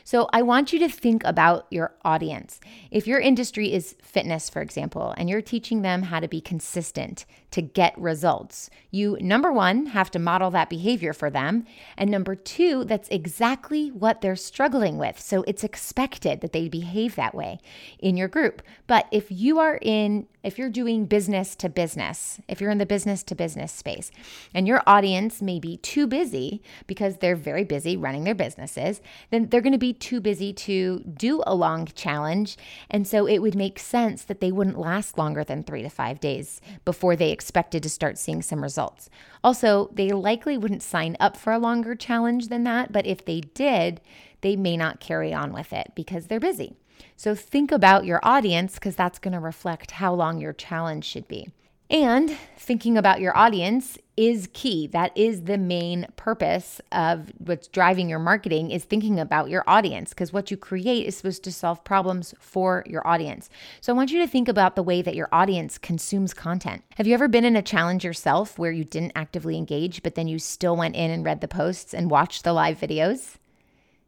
So 0.05 0.29
I 0.33 0.43
want 0.43 0.73
you 0.73 0.79
to 0.81 0.89
think 0.89 1.23
about 1.25 1.67
your 1.71 1.95
audience. 2.05 2.61
If 2.91 3.07
your 3.07 3.21
industry 3.21 3.73
is 3.73 3.97
fitness, 4.03 4.51
for 4.51 4.63
example, 4.63 5.15
and 5.17 5.29
you're 5.29 5.43
teaching 5.43 5.83
them 5.83 6.05
how 6.05 6.21
to 6.21 6.29
be 6.29 6.41
consistent 6.41 7.27
to 7.51 7.63
get 7.63 7.99
results, 7.99 8.71
you, 8.91 9.17
number 9.21 9.53
one, 9.53 9.87
have 9.87 10.11
to 10.13 10.19
model 10.19 10.51
that 10.51 10.71
behavior 10.71 11.13
for 11.13 11.31
them. 11.31 11.65
And 11.97 12.11
number 12.11 12.35
two, 12.35 12.85
that's 12.85 13.09
exactly 13.09 13.91
what 13.91 14.21
they're 14.21 14.37
struggling 14.37 14.99
with. 14.99 15.21
So 15.21 15.43
it's 15.47 15.65
expected 15.65 16.41
that 16.41 16.53
they 16.53 16.69
behave 16.69 17.17
that 17.17 17.35
way 17.35 17.59
in 17.99 18.17
your 18.17 18.29
group. 18.29 18.63
But 18.87 19.07
if 19.11 19.31
you 19.31 19.59
are 19.59 19.79
in 19.81 20.27
if 20.43 20.59
you're 20.59 20.71
doing 20.71 21.07
business 21.07 21.55
to 21.57 21.69
business, 21.69 22.41
if 22.49 22.61
you're 22.61 22.71
in 22.71 22.79
the 22.79 22.87
business 22.87 23.23
to 23.25 23.35
business 23.35 23.73
space, 23.73 24.11
and 24.55 24.67
your 24.67 24.83
audience 24.87 25.43
may 25.43 25.59
be 25.59 25.77
too 25.77 26.07
busy 26.07 26.63
because 26.87 27.19
they're 27.19 27.37
very 27.37 27.65
busy 27.65 27.97
running 27.97 28.25
their 28.25 28.35
businesses, 28.35 29.01
then 29.31 29.49
they're 29.49 29.61
going 29.61 29.73
to 29.73 29.79
be 29.79 29.93
too 29.93 30.21
busy 30.21 30.53
to 30.53 31.01
do 31.01 31.43
a 31.47 31.55
long 31.55 31.87
challenge. 31.87 32.57
And 32.91 33.07
so 33.07 33.27
it 33.27 33.39
would 33.39 33.55
make 33.55 33.79
sense 33.79 34.25
that 34.25 34.41
they 34.41 34.53
wouldn't 34.53 34.79
last 34.79 35.19
longer 35.19 35.45
than 35.45 35.63
three 35.63 35.83
to 35.83 35.91
five 35.91 36.21
days 36.21 36.61
before 36.85 37.17
they 37.17 37.31
expected 37.31 37.83
to 37.83 37.91
start 37.91 38.19
seeing 38.19 38.43
some 38.43 38.63
results. 38.63 39.11
Also, 39.45 39.91
they 39.93 40.11
likely 40.11 40.57
wouldn't 40.57 40.83
sign 40.83 41.17
up 41.21 41.37
for 41.37 41.53
a 41.53 41.59
longer 41.59 41.95
challenge 41.95 42.49
than 42.49 42.65
that, 42.65 42.93
but 42.93 43.07
if 43.07 43.25
they 43.25 43.41
did, 43.41 44.01
they 44.41 44.57
may 44.57 44.77
not 44.77 45.01
carry 45.01 45.33
on 45.33 45.53
with 45.53 45.73
it 45.73 45.93
because 45.95 46.27
they're 46.27 46.41
busy. 46.41 46.77
So 47.17 47.35
think 47.35 47.73
about 47.73 48.05
your 48.05 48.21
audience 48.23 48.75
because 48.75 48.97
that's 48.97 49.19
going 49.19 49.33
to 49.33 49.41
reflect 49.41 49.93
how 49.93 50.15
long 50.15 50.41
your 50.41 50.53
challenge 50.53 51.05
should 51.05 51.29
be. 51.29 51.49
And 51.91 52.37
thinking 52.57 52.97
about 52.97 53.21
your 53.21 53.37
audience 53.37 53.99
is 54.17 54.49
key. 54.53 54.87
That 54.87 55.17
is 55.17 55.43
the 55.43 55.59
main 55.59 56.07
purpose 56.15 56.81
of 56.93 57.33
what's 57.39 57.67
driving 57.67 58.09
your 58.09 58.21
marketing 58.21 58.71
is 58.71 58.85
thinking 58.85 59.19
about 59.19 59.51
your 59.51 59.65
audience 59.67 60.11
because 60.11 60.33
what 60.33 60.53
you 60.53 60.57
create 60.57 61.07
is 61.07 61.17
supposed 61.17 61.43
to 61.45 61.53
solve 61.53 61.83
problems 61.83 62.33
for 62.39 62.85
your 62.87 63.05
audience. 63.05 63.51
So 63.81 63.93
I 63.93 63.97
want 63.97 64.13
you 64.13 64.21
to 64.21 64.29
think 64.29 64.47
about 64.47 64.77
the 64.77 64.85
way 64.85 65.03
that 65.03 65.17
your 65.17 65.29
audience 65.33 65.79
consumes 65.79 66.33
content. 66.33 66.85
Have 66.95 67.09
you 67.09 67.15
ever 67.15 67.27
been 67.27 67.45
in 67.45 67.57
a 67.57 67.63
challenge 67.63 68.05
yourself 68.05 68.57
where 68.57 68.71
you 68.71 68.85
didn't 68.85 69.13
actively 69.17 69.57
engage 69.57 70.05
but 70.05 70.15
then 70.15 70.29
you 70.29 70.39
still 70.39 70.77
went 70.77 70.95
in 70.95 71.11
and 71.11 71.25
read 71.25 71.41
the 71.41 71.49
posts 71.49 71.93
and 71.93 72.09
watched 72.09 72.45
the 72.45 72.53
live 72.53 72.79
videos? 72.79 73.37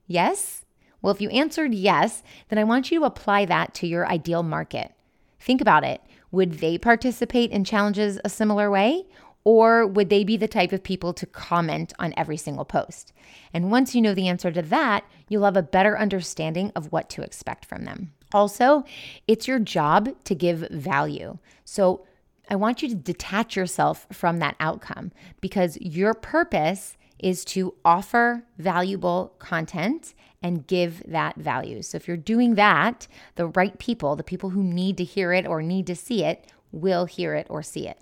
Yes? 0.06 0.64
Well, 1.02 1.12
if 1.12 1.20
you 1.20 1.28
answered 1.30 1.74
yes, 1.74 2.22
then 2.48 2.58
I 2.58 2.64
want 2.64 2.90
you 2.90 3.00
to 3.00 3.06
apply 3.06 3.44
that 3.46 3.74
to 3.74 3.86
your 3.86 4.08
ideal 4.08 4.42
market. 4.42 4.92
Think 5.40 5.60
about 5.60 5.84
it. 5.84 6.00
Would 6.30 6.54
they 6.54 6.78
participate 6.78 7.50
in 7.50 7.64
challenges 7.64 8.18
a 8.24 8.28
similar 8.28 8.70
way? 8.70 9.04
Or 9.44 9.86
would 9.86 10.08
they 10.08 10.22
be 10.22 10.36
the 10.36 10.46
type 10.46 10.72
of 10.72 10.84
people 10.84 11.12
to 11.14 11.26
comment 11.26 11.92
on 11.98 12.14
every 12.16 12.36
single 12.36 12.64
post? 12.64 13.12
And 13.52 13.72
once 13.72 13.94
you 13.94 14.00
know 14.00 14.14
the 14.14 14.28
answer 14.28 14.52
to 14.52 14.62
that, 14.62 15.04
you'll 15.28 15.44
have 15.44 15.56
a 15.56 15.62
better 15.62 15.98
understanding 15.98 16.70
of 16.76 16.92
what 16.92 17.10
to 17.10 17.22
expect 17.22 17.64
from 17.64 17.84
them. 17.84 18.12
Also, 18.32 18.84
it's 19.26 19.48
your 19.48 19.58
job 19.58 20.10
to 20.24 20.34
give 20.34 20.68
value. 20.70 21.38
So 21.64 22.06
I 22.48 22.56
want 22.56 22.82
you 22.82 22.88
to 22.88 22.94
detach 22.94 23.56
yourself 23.56 24.06
from 24.12 24.38
that 24.38 24.56
outcome 24.60 25.12
because 25.40 25.78
your 25.80 26.14
purpose 26.14 26.96
is 27.18 27.44
to 27.44 27.74
offer 27.84 28.44
valuable 28.58 29.34
content 29.38 30.14
and 30.42 30.66
give 30.66 31.02
that 31.06 31.36
value. 31.36 31.80
So 31.82 31.96
if 31.96 32.08
you're 32.08 32.16
doing 32.16 32.56
that, 32.56 33.06
the 33.36 33.46
right 33.46 33.78
people, 33.78 34.16
the 34.16 34.24
people 34.24 34.50
who 34.50 34.62
need 34.62 34.96
to 34.96 35.04
hear 35.04 35.32
it 35.32 35.46
or 35.46 35.62
need 35.62 35.86
to 35.86 35.94
see 35.94 36.24
it, 36.24 36.50
will 36.72 37.04
hear 37.04 37.34
it 37.34 37.46
or 37.48 37.62
see 37.62 37.86
it. 37.86 38.00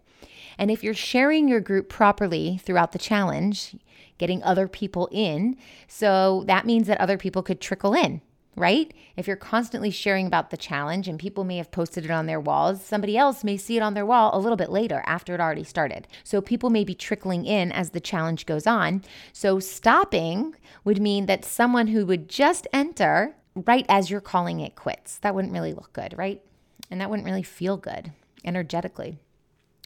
And 0.56 0.70
if 0.70 0.82
you're 0.82 0.94
sharing 0.94 1.48
your 1.48 1.60
group 1.60 1.88
properly 1.88 2.58
throughout 2.64 2.92
the 2.92 2.98
challenge, 2.98 3.76
getting 4.16 4.42
other 4.42 4.68
people 4.68 5.08
in, 5.12 5.56
so 5.86 6.44
that 6.46 6.66
means 6.66 6.86
that 6.86 7.00
other 7.00 7.18
people 7.18 7.42
could 7.42 7.60
trickle 7.60 7.94
in 7.94 8.22
right? 8.56 8.92
If 9.16 9.26
you're 9.26 9.36
constantly 9.36 9.90
sharing 9.90 10.26
about 10.26 10.50
the 10.50 10.56
challenge 10.56 11.08
and 11.08 11.18
people 11.18 11.44
may 11.44 11.56
have 11.56 11.70
posted 11.70 12.04
it 12.04 12.10
on 12.10 12.26
their 12.26 12.40
walls, 12.40 12.84
somebody 12.84 13.16
else 13.16 13.44
may 13.44 13.56
see 13.56 13.76
it 13.76 13.82
on 13.82 13.94
their 13.94 14.06
wall 14.06 14.30
a 14.32 14.38
little 14.38 14.56
bit 14.56 14.70
later 14.70 15.02
after 15.06 15.34
it 15.34 15.40
already 15.40 15.64
started. 15.64 16.06
So 16.24 16.40
people 16.40 16.70
may 16.70 16.84
be 16.84 16.94
trickling 16.94 17.46
in 17.46 17.72
as 17.72 17.90
the 17.90 18.00
challenge 18.00 18.46
goes 18.46 18.66
on. 18.66 19.02
So 19.32 19.60
stopping 19.60 20.54
would 20.84 21.00
mean 21.00 21.26
that 21.26 21.44
someone 21.44 21.88
who 21.88 22.04
would 22.06 22.28
just 22.28 22.66
enter 22.72 23.34
right 23.54 23.86
as 23.88 24.10
you're 24.10 24.20
calling 24.20 24.60
it 24.60 24.74
quits. 24.76 25.18
That 25.18 25.34
wouldn't 25.34 25.54
really 25.54 25.72
look 25.72 25.92
good, 25.92 26.16
right? 26.16 26.42
And 26.90 27.00
that 27.00 27.10
wouldn't 27.10 27.26
really 27.26 27.42
feel 27.42 27.76
good 27.76 28.12
energetically. 28.44 29.18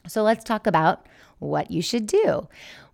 So 0.06 0.22
let's 0.22 0.44
talk 0.44 0.66
about 0.66 1.06
what 1.38 1.70
you 1.70 1.82
should 1.82 2.06
do. 2.06 2.48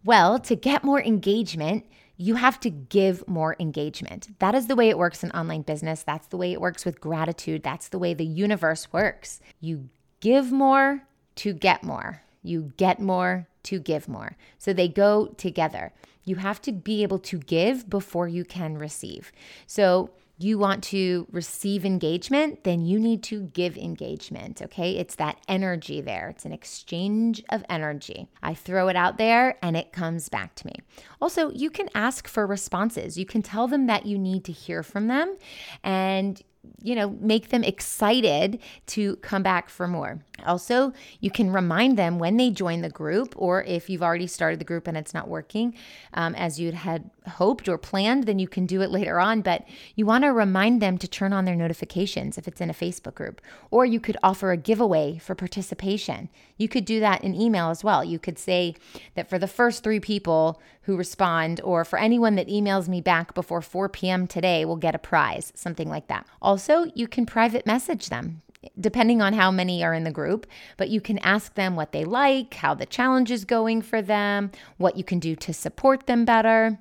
Well, 0.05 0.39
to 0.41 0.57
get 0.57 0.85
more 0.85 1.03
engagement, 1.03 1.85
you 2.21 2.35
have 2.35 2.61
to 2.61 2.69
give 2.69 3.27
more 3.27 3.57
engagement. 3.59 4.29
That 4.41 4.55
is 4.55 4.67
the 4.67 4.77
way 4.77 4.91
it 4.91 4.99
works 4.99 5.25
in 5.25 5.31
online 5.31 5.63
business. 5.63 6.03
That's 6.03 6.27
the 6.27 6.37
way 6.37 6.53
it 6.53 6.61
works 6.61 6.85
with 6.85 7.01
gratitude. 7.01 7.63
That's 7.63 7.89
the 7.89 7.99
way 7.99 8.13
the 8.13 8.27
universe 8.27 8.93
works. 8.93 9.41
You 9.59 9.89
give 10.21 10.53
more 10.53 11.03
to 11.37 11.55
get 11.55 11.83
more. 11.83 12.21
You 12.43 12.75
get 12.77 13.01
more 13.01 13.49
to 13.63 13.79
give 13.79 14.07
more. 14.07 14.37
So 14.59 14.75
they 14.75 14.87
go 14.87 15.29
together. 15.39 15.95
You 16.25 16.37
have 16.37 16.61
to 16.63 16.73
be 16.73 17.03
able 17.03 17.21
to 17.21 17.39
give 17.39 17.89
before 17.89 18.29
you 18.29 18.45
can 18.45 18.77
receive. 18.77 19.33
So 19.67 20.11
you 20.43 20.59
want 20.59 20.83
to 20.85 21.27
receive 21.31 21.85
engagement, 21.85 22.65
then 22.65 22.81
you 22.81 22.99
need 22.99 23.23
to 23.25 23.43
give 23.43 23.77
engagement. 23.77 24.63
Okay. 24.63 24.97
It's 24.97 25.17
that 25.17 25.39
energy 25.49 26.01
there. 26.01 26.29
It's 26.29 26.45
an 26.45 26.53
exchange 26.53 27.43
of 27.51 27.65
energy. 27.69 28.29
I 28.43 28.55
throw 28.55 28.89
it 28.89 28.97
out 28.97 29.19
there 29.19 29.59
and 29.63 29.77
it 29.77 29.93
comes 29.93 30.29
back 30.29 30.55
to 30.57 30.67
me. 30.67 30.75
Also, 31.21 31.51
you 31.51 31.71
can 31.71 31.89
ask 31.95 32.27
for 32.27 32.47
responses. 32.47 33.19
You 33.19 33.27
can 33.27 33.43
tell 33.43 33.69
them 33.69 33.87
that 33.87 34.07
you 34.07 34.19
need 34.19 34.45
to 34.45 34.53
hear 34.53 34.83
from 34.83 35.09
them 35.09 35.37
and 35.85 36.43
you 36.83 36.95
know, 36.95 37.11
make 37.21 37.49
them 37.49 37.65
excited 37.65 38.61
to 38.87 39.17
come 39.17 39.43
back 39.43 39.69
for 39.69 39.87
more. 39.89 40.23
Also, 40.47 40.93
you 41.21 41.31
can 41.31 41.53
remind 41.53 41.97
them 41.97 42.19
when 42.19 42.37
they 42.37 42.51
join 42.51 42.81
the 42.81 42.91
group, 42.91 43.35
or 43.37 43.63
if 43.65 43.89
you've 43.89 44.03
already 44.03 44.27
started 44.27 44.61
the 44.61 44.65
group 44.65 44.87
and 44.87 44.97
it's 44.97 45.15
not 45.15 45.29
working 45.29 45.75
um, 46.15 46.35
as 46.35 46.59
you 46.59 46.73
had 46.73 47.11
hoped 47.29 47.69
or 47.69 47.79
planned, 47.79 48.25
then 48.25 48.39
you 48.39 48.49
can 48.49 48.67
do 48.67 48.81
it 48.81 48.91
later 48.91 49.21
on. 49.21 49.41
But 49.41 49.67
you 49.95 50.07
want 50.07 50.25
to 50.25 50.33
remind 50.33 50.81
them 50.81 50.99
to 50.99 51.09
turn 51.09 51.33
on 51.33 51.45
their 51.45 51.57
notifications 51.57 52.39
if 52.39 52.49
it's 52.49 52.61
in 52.61 52.71
a 52.71 52.75
Facebook 52.75 53.15
group, 53.15 53.41
or 53.71 53.85
you 53.85 54.01
could 54.01 54.17
offer 54.23 54.51
a 54.51 54.57
giveaway 54.57 55.19
for 55.19 55.35
participation. 55.35 56.29
You 56.57 56.69
could 56.69 56.85
do 56.85 57.01
that 57.01 57.23
in 57.25 57.35
email 57.35 57.71
as 57.71 57.85
well. 57.85 58.05
You 58.05 58.19
could 58.19 58.39
say 58.39 58.75
that 59.15 59.29
for 59.29 59.39
the 59.39 59.49
first 59.49 59.83
three 59.83 60.01
people 60.01 60.61
who 60.83 60.97
respond, 60.97 61.61
or 61.63 61.85
for 61.85 61.99
anyone 61.99 62.35
that 62.37 62.49
emails 62.49 62.89
me 62.89 63.01
back 63.01 63.35
before 63.35 63.63
4 63.63 63.89
p.m. 63.89 64.27
today, 64.27 64.65
will 64.65 64.77
get 64.77 64.95
a 64.95 64.99
prize, 64.99 65.53
something 65.55 65.89
like 65.89 66.09
that. 66.09 66.27
Also, 66.43 66.87
you 66.95 67.07
can 67.07 67.27
private 67.27 67.67
message 67.67 68.09
them 68.09 68.43
depending 68.79 69.23
on 69.23 69.33
how 69.33 69.51
many 69.51 69.83
are 69.83 69.95
in 69.95 70.05
the 70.05 70.11
group, 70.11 70.47
but 70.77 70.91
you 70.91 71.01
can 71.01 71.19
ask 71.19 71.55
them 71.55 71.77
what 71.77 71.93
they 71.93 72.05
like, 72.05 72.55
how 72.55 72.75
the 72.75 72.87
challenge 72.87 73.31
is 73.31 73.45
going 73.45 73.83
for 73.83 74.03
them, 74.03 74.51
what 74.77 74.97
you 74.97 75.05
can 75.05 75.19
do 75.19 75.35
to 75.37 75.53
support 75.53 76.07
them 76.07 76.25
better. 76.25 76.79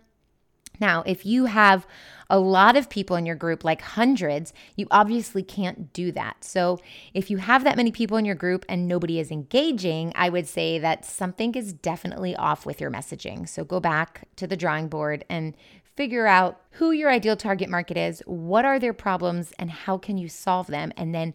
Now, 0.79 1.03
if 1.05 1.25
you 1.25 1.45
have 1.45 1.85
a 2.29 2.39
lot 2.39 2.77
of 2.77 2.89
people 2.89 3.15
in 3.15 3.25
your 3.25 3.35
group, 3.35 3.63
like 3.63 3.81
hundreds, 3.81 4.53
you 4.75 4.87
obviously 4.91 5.43
can't 5.43 5.91
do 5.91 6.11
that. 6.13 6.43
So, 6.43 6.79
if 7.13 7.29
you 7.29 7.37
have 7.37 7.63
that 7.63 7.75
many 7.75 7.91
people 7.91 8.17
in 8.17 8.25
your 8.25 8.35
group 8.35 8.65
and 8.69 8.87
nobody 8.87 9.19
is 9.19 9.31
engaging, 9.31 10.13
I 10.15 10.29
would 10.29 10.47
say 10.47 10.79
that 10.79 11.05
something 11.05 11.55
is 11.55 11.73
definitely 11.73 12.35
off 12.35 12.65
with 12.65 12.79
your 12.79 12.91
messaging. 12.91 13.49
So, 13.49 13.63
go 13.63 13.79
back 13.79 14.27
to 14.37 14.47
the 14.47 14.55
drawing 14.55 14.87
board 14.87 15.25
and 15.29 15.55
figure 15.97 16.27
out 16.27 16.61
who 16.71 16.91
your 16.91 17.09
ideal 17.09 17.35
target 17.35 17.67
market 17.67 17.97
is, 17.97 18.23
what 18.25 18.63
are 18.63 18.79
their 18.79 18.93
problems, 18.93 19.51
and 19.59 19.69
how 19.69 19.97
can 19.97 20.17
you 20.17 20.29
solve 20.29 20.67
them. 20.67 20.93
And 20.95 21.13
then 21.13 21.33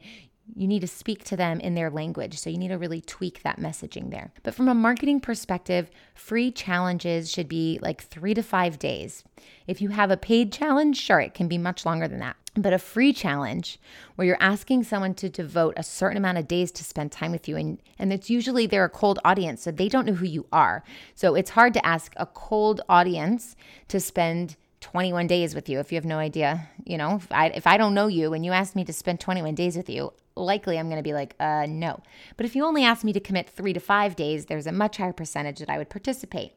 you 0.54 0.68
need 0.68 0.80
to 0.80 0.86
speak 0.86 1.24
to 1.24 1.36
them 1.36 1.58
in 1.60 1.74
their 1.74 1.90
language. 1.90 2.38
So 2.38 2.50
you 2.50 2.58
need 2.58 2.68
to 2.68 2.78
really 2.78 3.00
tweak 3.00 3.42
that 3.42 3.58
messaging 3.58 4.10
there. 4.10 4.32
But 4.42 4.54
from 4.54 4.68
a 4.68 4.74
marketing 4.74 5.20
perspective, 5.20 5.90
free 6.14 6.50
challenges 6.50 7.30
should 7.30 7.48
be 7.48 7.78
like 7.82 8.02
three 8.02 8.34
to 8.34 8.42
five 8.42 8.78
days. 8.78 9.24
If 9.66 9.80
you 9.80 9.88
have 9.90 10.10
a 10.10 10.16
paid 10.16 10.52
challenge, 10.52 10.98
sure, 10.98 11.20
it 11.20 11.34
can 11.34 11.48
be 11.48 11.58
much 11.58 11.86
longer 11.86 12.06
than 12.06 12.20
that. 12.20 12.36
But 12.56 12.72
a 12.72 12.78
free 12.78 13.12
challenge 13.12 13.80
where 14.14 14.26
you're 14.26 14.36
asking 14.38 14.84
someone 14.84 15.14
to 15.14 15.28
devote 15.28 15.74
a 15.76 15.82
certain 15.82 16.16
amount 16.16 16.38
of 16.38 16.46
days 16.46 16.70
to 16.72 16.84
spend 16.84 17.10
time 17.10 17.32
with 17.32 17.48
you, 17.48 17.56
and, 17.56 17.80
and 17.98 18.12
it's 18.12 18.30
usually 18.30 18.66
they're 18.66 18.84
a 18.84 18.90
cold 18.90 19.18
audience, 19.24 19.62
so 19.62 19.72
they 19.72 19.88
don't 19.88 20.06
know 20.06 20.14
who 20.14 20.26
you 20.26 20.46
are. 20.52 20.84
So 21.16 21.34
it's 21.34 21.50
hard 21.50 21.74
to 21.74 21.84
ask 21.84 22.12
a 22.16 22.26
cold 22.26 22.80
audience 22.88 23.56
to 23.88 23.98
spend 23.98 24.56
21 24.82 25.26
days 25.26 25.54
with 25.54 25.68
you 25.68 25.80
if 25.80 25.90
you 25.90 25.96
have 25.96 26.04
no 26.04 26.18
idea 26.18 26.68
you 26.84 26.98
know 26.98 27.16
if 27.16 27.32
i 27.32 27.46
if 27.46 27.66
i 27.66 27.78
don't 27.78 27.94
know 27.94 28.06
you 28.06 28.34
and 28.34 28.44
you 28.44 28.52
ask 28.52 28.76
me 28.76 28.84
to 28.84 28.92
spend 28.92 29.18
21 29.18 29.54
days 29.54 29.78
with 29.78 29.88
you 29.88 30.12
likely 30.36 30.78
I'm 30.78 30.88
going 30.88 30.98
to 30.98 31.02
be 31.02 31.12
like, 31.12 31.34
uh, 31.40 31.66
no. 31.68 32.02
But 32.36 32.46
if 32.46 32.56
you 32.56 32.64
only 32.64 32.84
ask 32.84 33.04
me 33.04 33.12
to 33.12 33.20
commit 33.20 33.48
three 33.48 33.72
to 33.72 33.80
five 33.80 34.16
days, 34.16 34.46
there's 34.46 34.66
a 34.66 34.72
much 34.72 34.96
higher 34.96 35.12
percentage 35.12 35.58
that 35.58 35.70
I 35.70 35.78
would 35.78 35.90
participate. 35.90 36.52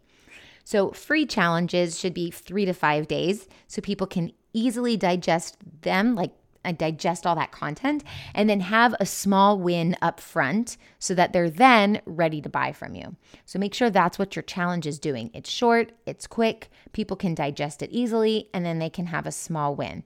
So, 0.64 0.92
free 0.92 1.26
challenges 1.26 1.98
should 1.98 2.14
be 2.14 2.30
three 2.30 2.66
to 2.66 2.74
five 2.74 3.08
days 3.08 3.48
so 3.68 3.82
people 3.82 4.06
can 4.06 4.34
easily 4.54 4.98
digest 4.98 5.58
them, 5.82 6.16
like 6.16 6.32
digest 6.74 7.26
all 7.26 7.36
that 7.36 7.52
content, 7.52 8.04
and 8.34 8.50
then 8.50 8.60
have 8.60 8.96
a 9.00 9.06
small 9.06 9.58
win 9.58 9.96
up 10.02 10.20
front 10.20 10.78
so 11.00 11.14
that 11.14 11.32
they're 11.32 11.50
then 11.50 12.02
ready 12.06 12.42
to 12.42 12.50
buy 12.50 12.72
from 12.72 12.96
you. 12.96 13.16
So 13.46 13.60
make 13.60 13.74
sure 13.74 13.90
that's 13.90 14.20
what 14.20 14.36
your 14.36 14.44
challenge 14.44 14.86
is 14.86 15.00
doing. 15.00 15.32
It's 15.34 15.50
short, 15.50 15.92
it's 16.06 16.28
quick, 16.28 16.70
people 16.92 17.16
can 17.16 17.36
digest 17.36 17.82
it 17.82 17.92
easily, 17.92 18.50
and 18.54 18.66
then 18.66 18.80
they 18.80 18.90
can 18.90 19.08
have 19.08 19.26
a 19.26 19.32
small 19.32 19.76
win. 19.76 20.04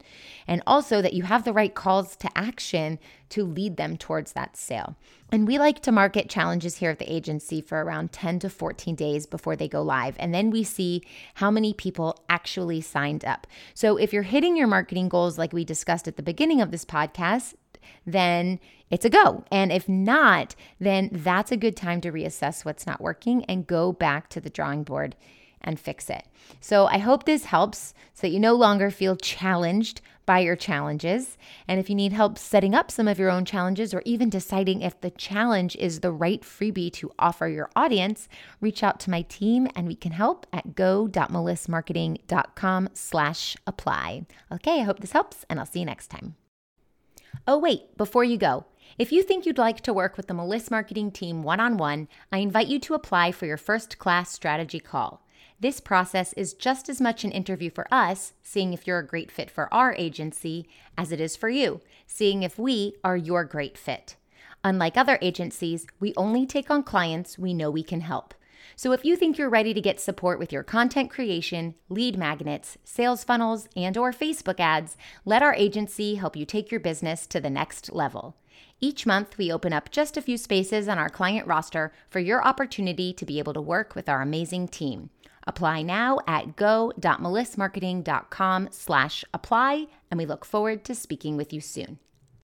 And 0.47 0.61
also 0.67 1.01
that 1.01 1.13
you 1.13 1.23
have 1.23 1.43
the 1.43 1.53
right 1.53 1.73
calls 1.73 2.15
to 2.17 2.29
action 2.37 2.99
to 3.31 3.43
lead 3.43 3.77
them 3.77 3.97
towards 3.97 4.33
that 4.33 4.55
sale. 4.55 4.95
And 5.31 5.47
we 5.47 5.57
like 5.57 5.81
to 5.81 5.91
market 5.91 6.29
challenges 6.29 6.77
here 6.77 6.91
at 6.91 6.99
the 6.99 7.11
agency 7.11 7.61
for 7.61 7.83
around 7.83 8.11
10 8.11 8.39
to 8.39 8.49
14 8.49 8.95
days 8.95 9.25
before 9.25 9.55
they 9.55 9.67
go 9.67 9.81
live. 9.81 10.15
And 10.19 10.33
then 10.33 10.51
we 10.51 10.63
see 10.63 11.03
how 11.35 11.49
many 11.49 11.73
people 11.73 12.17
actually 12.29 12.81
signed 12.81 13.25
up. 13.25 13.47
So 13.73 13.97
if 13.97 14.13
you're 14.13 14.23
hitting 14.23 14.55
your 14.55 14.67
marketing 14.67 15.09
goals, 15.09 15.37
like 15.37 15.53
we 15.53 15.65
discussed 15.65 16.07
at 16.07 16.17
the 16.17 16.23
beginning 16.23 16.61
of 16.61 16.71
this 16.71 16.85
podcast, 16.85 17.55
then 18.05 18.59
it's 18.89 19.05
a 19.05 19.09
go. 19.09 19.43
And 19.51 19.71
if 19.71 19.87
not, 19.87 20.55
then 20.79 21.09
that's 21.11 21.51
a 21.51 21.57
good 21.57 21.75
time 21.75 22.01
to 22.01 22.11
reassess 22.11 22.65
what's 22.65 22.85
not 22.85 23.01
working 23.01 23.45
and 23.45 23.65
go 23.65 23.91
back 23.91 24.27
to 24.29 24.41
the 24.41 24.49
drawing 24.49 24.83
board 24.83 25.15
and 25.61 25.79
fix 25.79 26.09
it. 26.09 26.25
So 26.59 26.87
I 26.87 26.97
hope 26.97 27.23
this 27.23 27.45
helps 27.45 27.93
so 28.13 28.21
that 28.21 28.31
you 28.31 28.39
no 28.39 28.53
longer 28.53 28.91
feel 28.91 29.15
challenged 29.15 30.01
your 30.39 30.55
challenges. 30.55 31.37
And 31.67 31.79
if 31.79 31.89
you 31.89 31.95
need 31.95 32.13
help 32.13 32.37
setting 32.37 32.75
up 32.75 32.91
some 32.91 33.07
of 33.07 33.17
your 33.19 33.29
own 33.29 33.45
challenges 33.45 33.93
or 33.93 34.01
even 34.05 34.29
deciding 34.29 34.81
if 34.81 34.99
the 35.01 35.11
challenge 35.11 35.75
is 35.75 35.99
the 35.99 36.11
right 36.11 36.41
freebie 36.41 36.91
to 36.93 37.11
offer 37.19 37.47
your 37.47 37.69
audience, 37.75 38.27
reach 38.59 38.83
out 38.83 38.99
to 39.01 39.09
my 39.09 39.21
team 39.23 39.67
and 39.75 39.87
we 39.87 39.95
can 39.95 40.11
help 40.11 40.47
at 40.53 40.75
go.melissmarketing.com 40.75 42.89
slash 42.93 43.57
apply. 43.67 44.25
Okay, 44.51 44.81
I 44.81 44.83
hope 44.83 44.99
this 44.99 45.11
helps 45.11 45.45
and 45.49 45.59
I'll 45.59 45.65
see 45.65 45.79
you 45.79 45.85
next 45.85 46.07
time. 46.07 46.35
Oh, 47.47 47.57
wait, 47.57 47.97
before 47.97 48.23
you 48.23 48.37
go, 48.37 48.65
if 48.97 49.11
you 49.11 49.23
think 49.23 49.45
you'd 49.45 49.57
like 49.57 49.81
to 49.81 49.93
work 49.93 50.17
with 50.17 50.27
the 50.27 50.33
Meliss 50.33 50.69
Marketing 50.69 51.11
team 51.11 51.43
one 51.43 51.59
on 51.59 51.77
one, 51.77 52.07
I 52.31 52.39
invite 52.39 52.67
you 52.67 52.79
to 52.79 52.93
apply 52.93 53.31
for 53.31 53.45
your 53.45 53.57
first 53.57 53.97
class 53.97 54.31
strategy 54.31 54.79
call. 54.79 55.25
This 55.61 55.79
process 55.79 56.33
is 56.33 56.55
just 56.55 56.89
as 56.89 56.99
much 56.99 57.23
an 57.23 57.31
interview 57.31 57.69
for 57.69 57.87
us, 57.93 58.33
seeing 58.41 58.73
if 58.73 58.87
you're 58.87 58.97
a 58.97 59.05
great 59.05 59.31
fit 59.31 59.51
for 59.51 59.71
our 59.71 59.93
agency, 59.93 60.67
as 60.97 61.11
it 61.11 61.21
is 61.21 61.35
for 61.35 61.49
you, 61.49 61.81
seeing 62.07 62.41
if 62.41 62.57
we 62.57 62.95
are 63.03 63.15
your 63.15 63.43
great 63.43 63.77
fit. 63.77 64.15
Unlike 64.63 64.97
other 64.97 65.19
agencies, 65.21 65.85
we 65.99 66.15
only 66.17 66.47
take 66.47 66.71
on 66.71 66.81
clients 66.81 67.37
we 67.37 67.53
know 67.53 67.69
we 67.69 67.83
can 67.83 68.01
help. 68.01 68.33
So 68.75 68.91
if 68.91 69.05
you 69.05 69.15
think 69.15 69.37
you're 69.37 69.51
ready 69.51 69.71
to 69.75 69.81
get 69.81 69.99
support 69.99 70.39
with 70.39 70.51
your 70.51 70.63
content 70.63 71.11
creation, 71.11 71.75
lead 71.89 72.17
magnets, 72.17 72.79
sales 72.83 73.23
funnels, 73.23 73.69
and 73.75 73.95
or 73.95 74.11
Facebook 74.11 74.59
ads, 74.59 74.97
let 75.25 75.43
our 75.43 75.53
agency 75.53 76.15
help 76.15 76.35
you 76.35 76.43
take 76.43 76.71
your 76.71 76.79
business 76.79 77.27
to 77.27 77.39
the 77.39 77.51
next 77.51 77.91
level. 77.91 78.35
Each 78.79 79.05
month, 79.05 79.37
we 79.37 79.51
open 79.51 79.73
up 79.73 79.91
just 79.91 80.17
a 80.17 80.23
few 80.23 80.39
spaces 80.39 80.87
on 80.87 80.97
our 80.97 81.09
client 81.09 81.45
roster 81.45 81.93
for 82.09 82.19
your 82.19 82.43
opportunity 82.43 83.13
to 83.13 83.25
be 83.27 83.37
able 83.37 83.53
to 83.53 83.61
work 83.61 83.93
with 83.93 84.09
our 84.09 84.23
amazing 84.23 84.67
team. 84.67 85.11
Apply 85.47 85.81
now 85.81 86.19
at 86.27 86.55
go.melissmarketing.com 86.55 88.69
slash 88.71 89.25
apply, 89.33 89.87
and 90.09 90.17
we 90.17 90.25
look 90.25 90.45
forward 90.45 90.85
to 90.85 90.95
speaking 90.95 91.35
with 91.37 91.51
you 91.51 91.59
soon. 91.61 91.99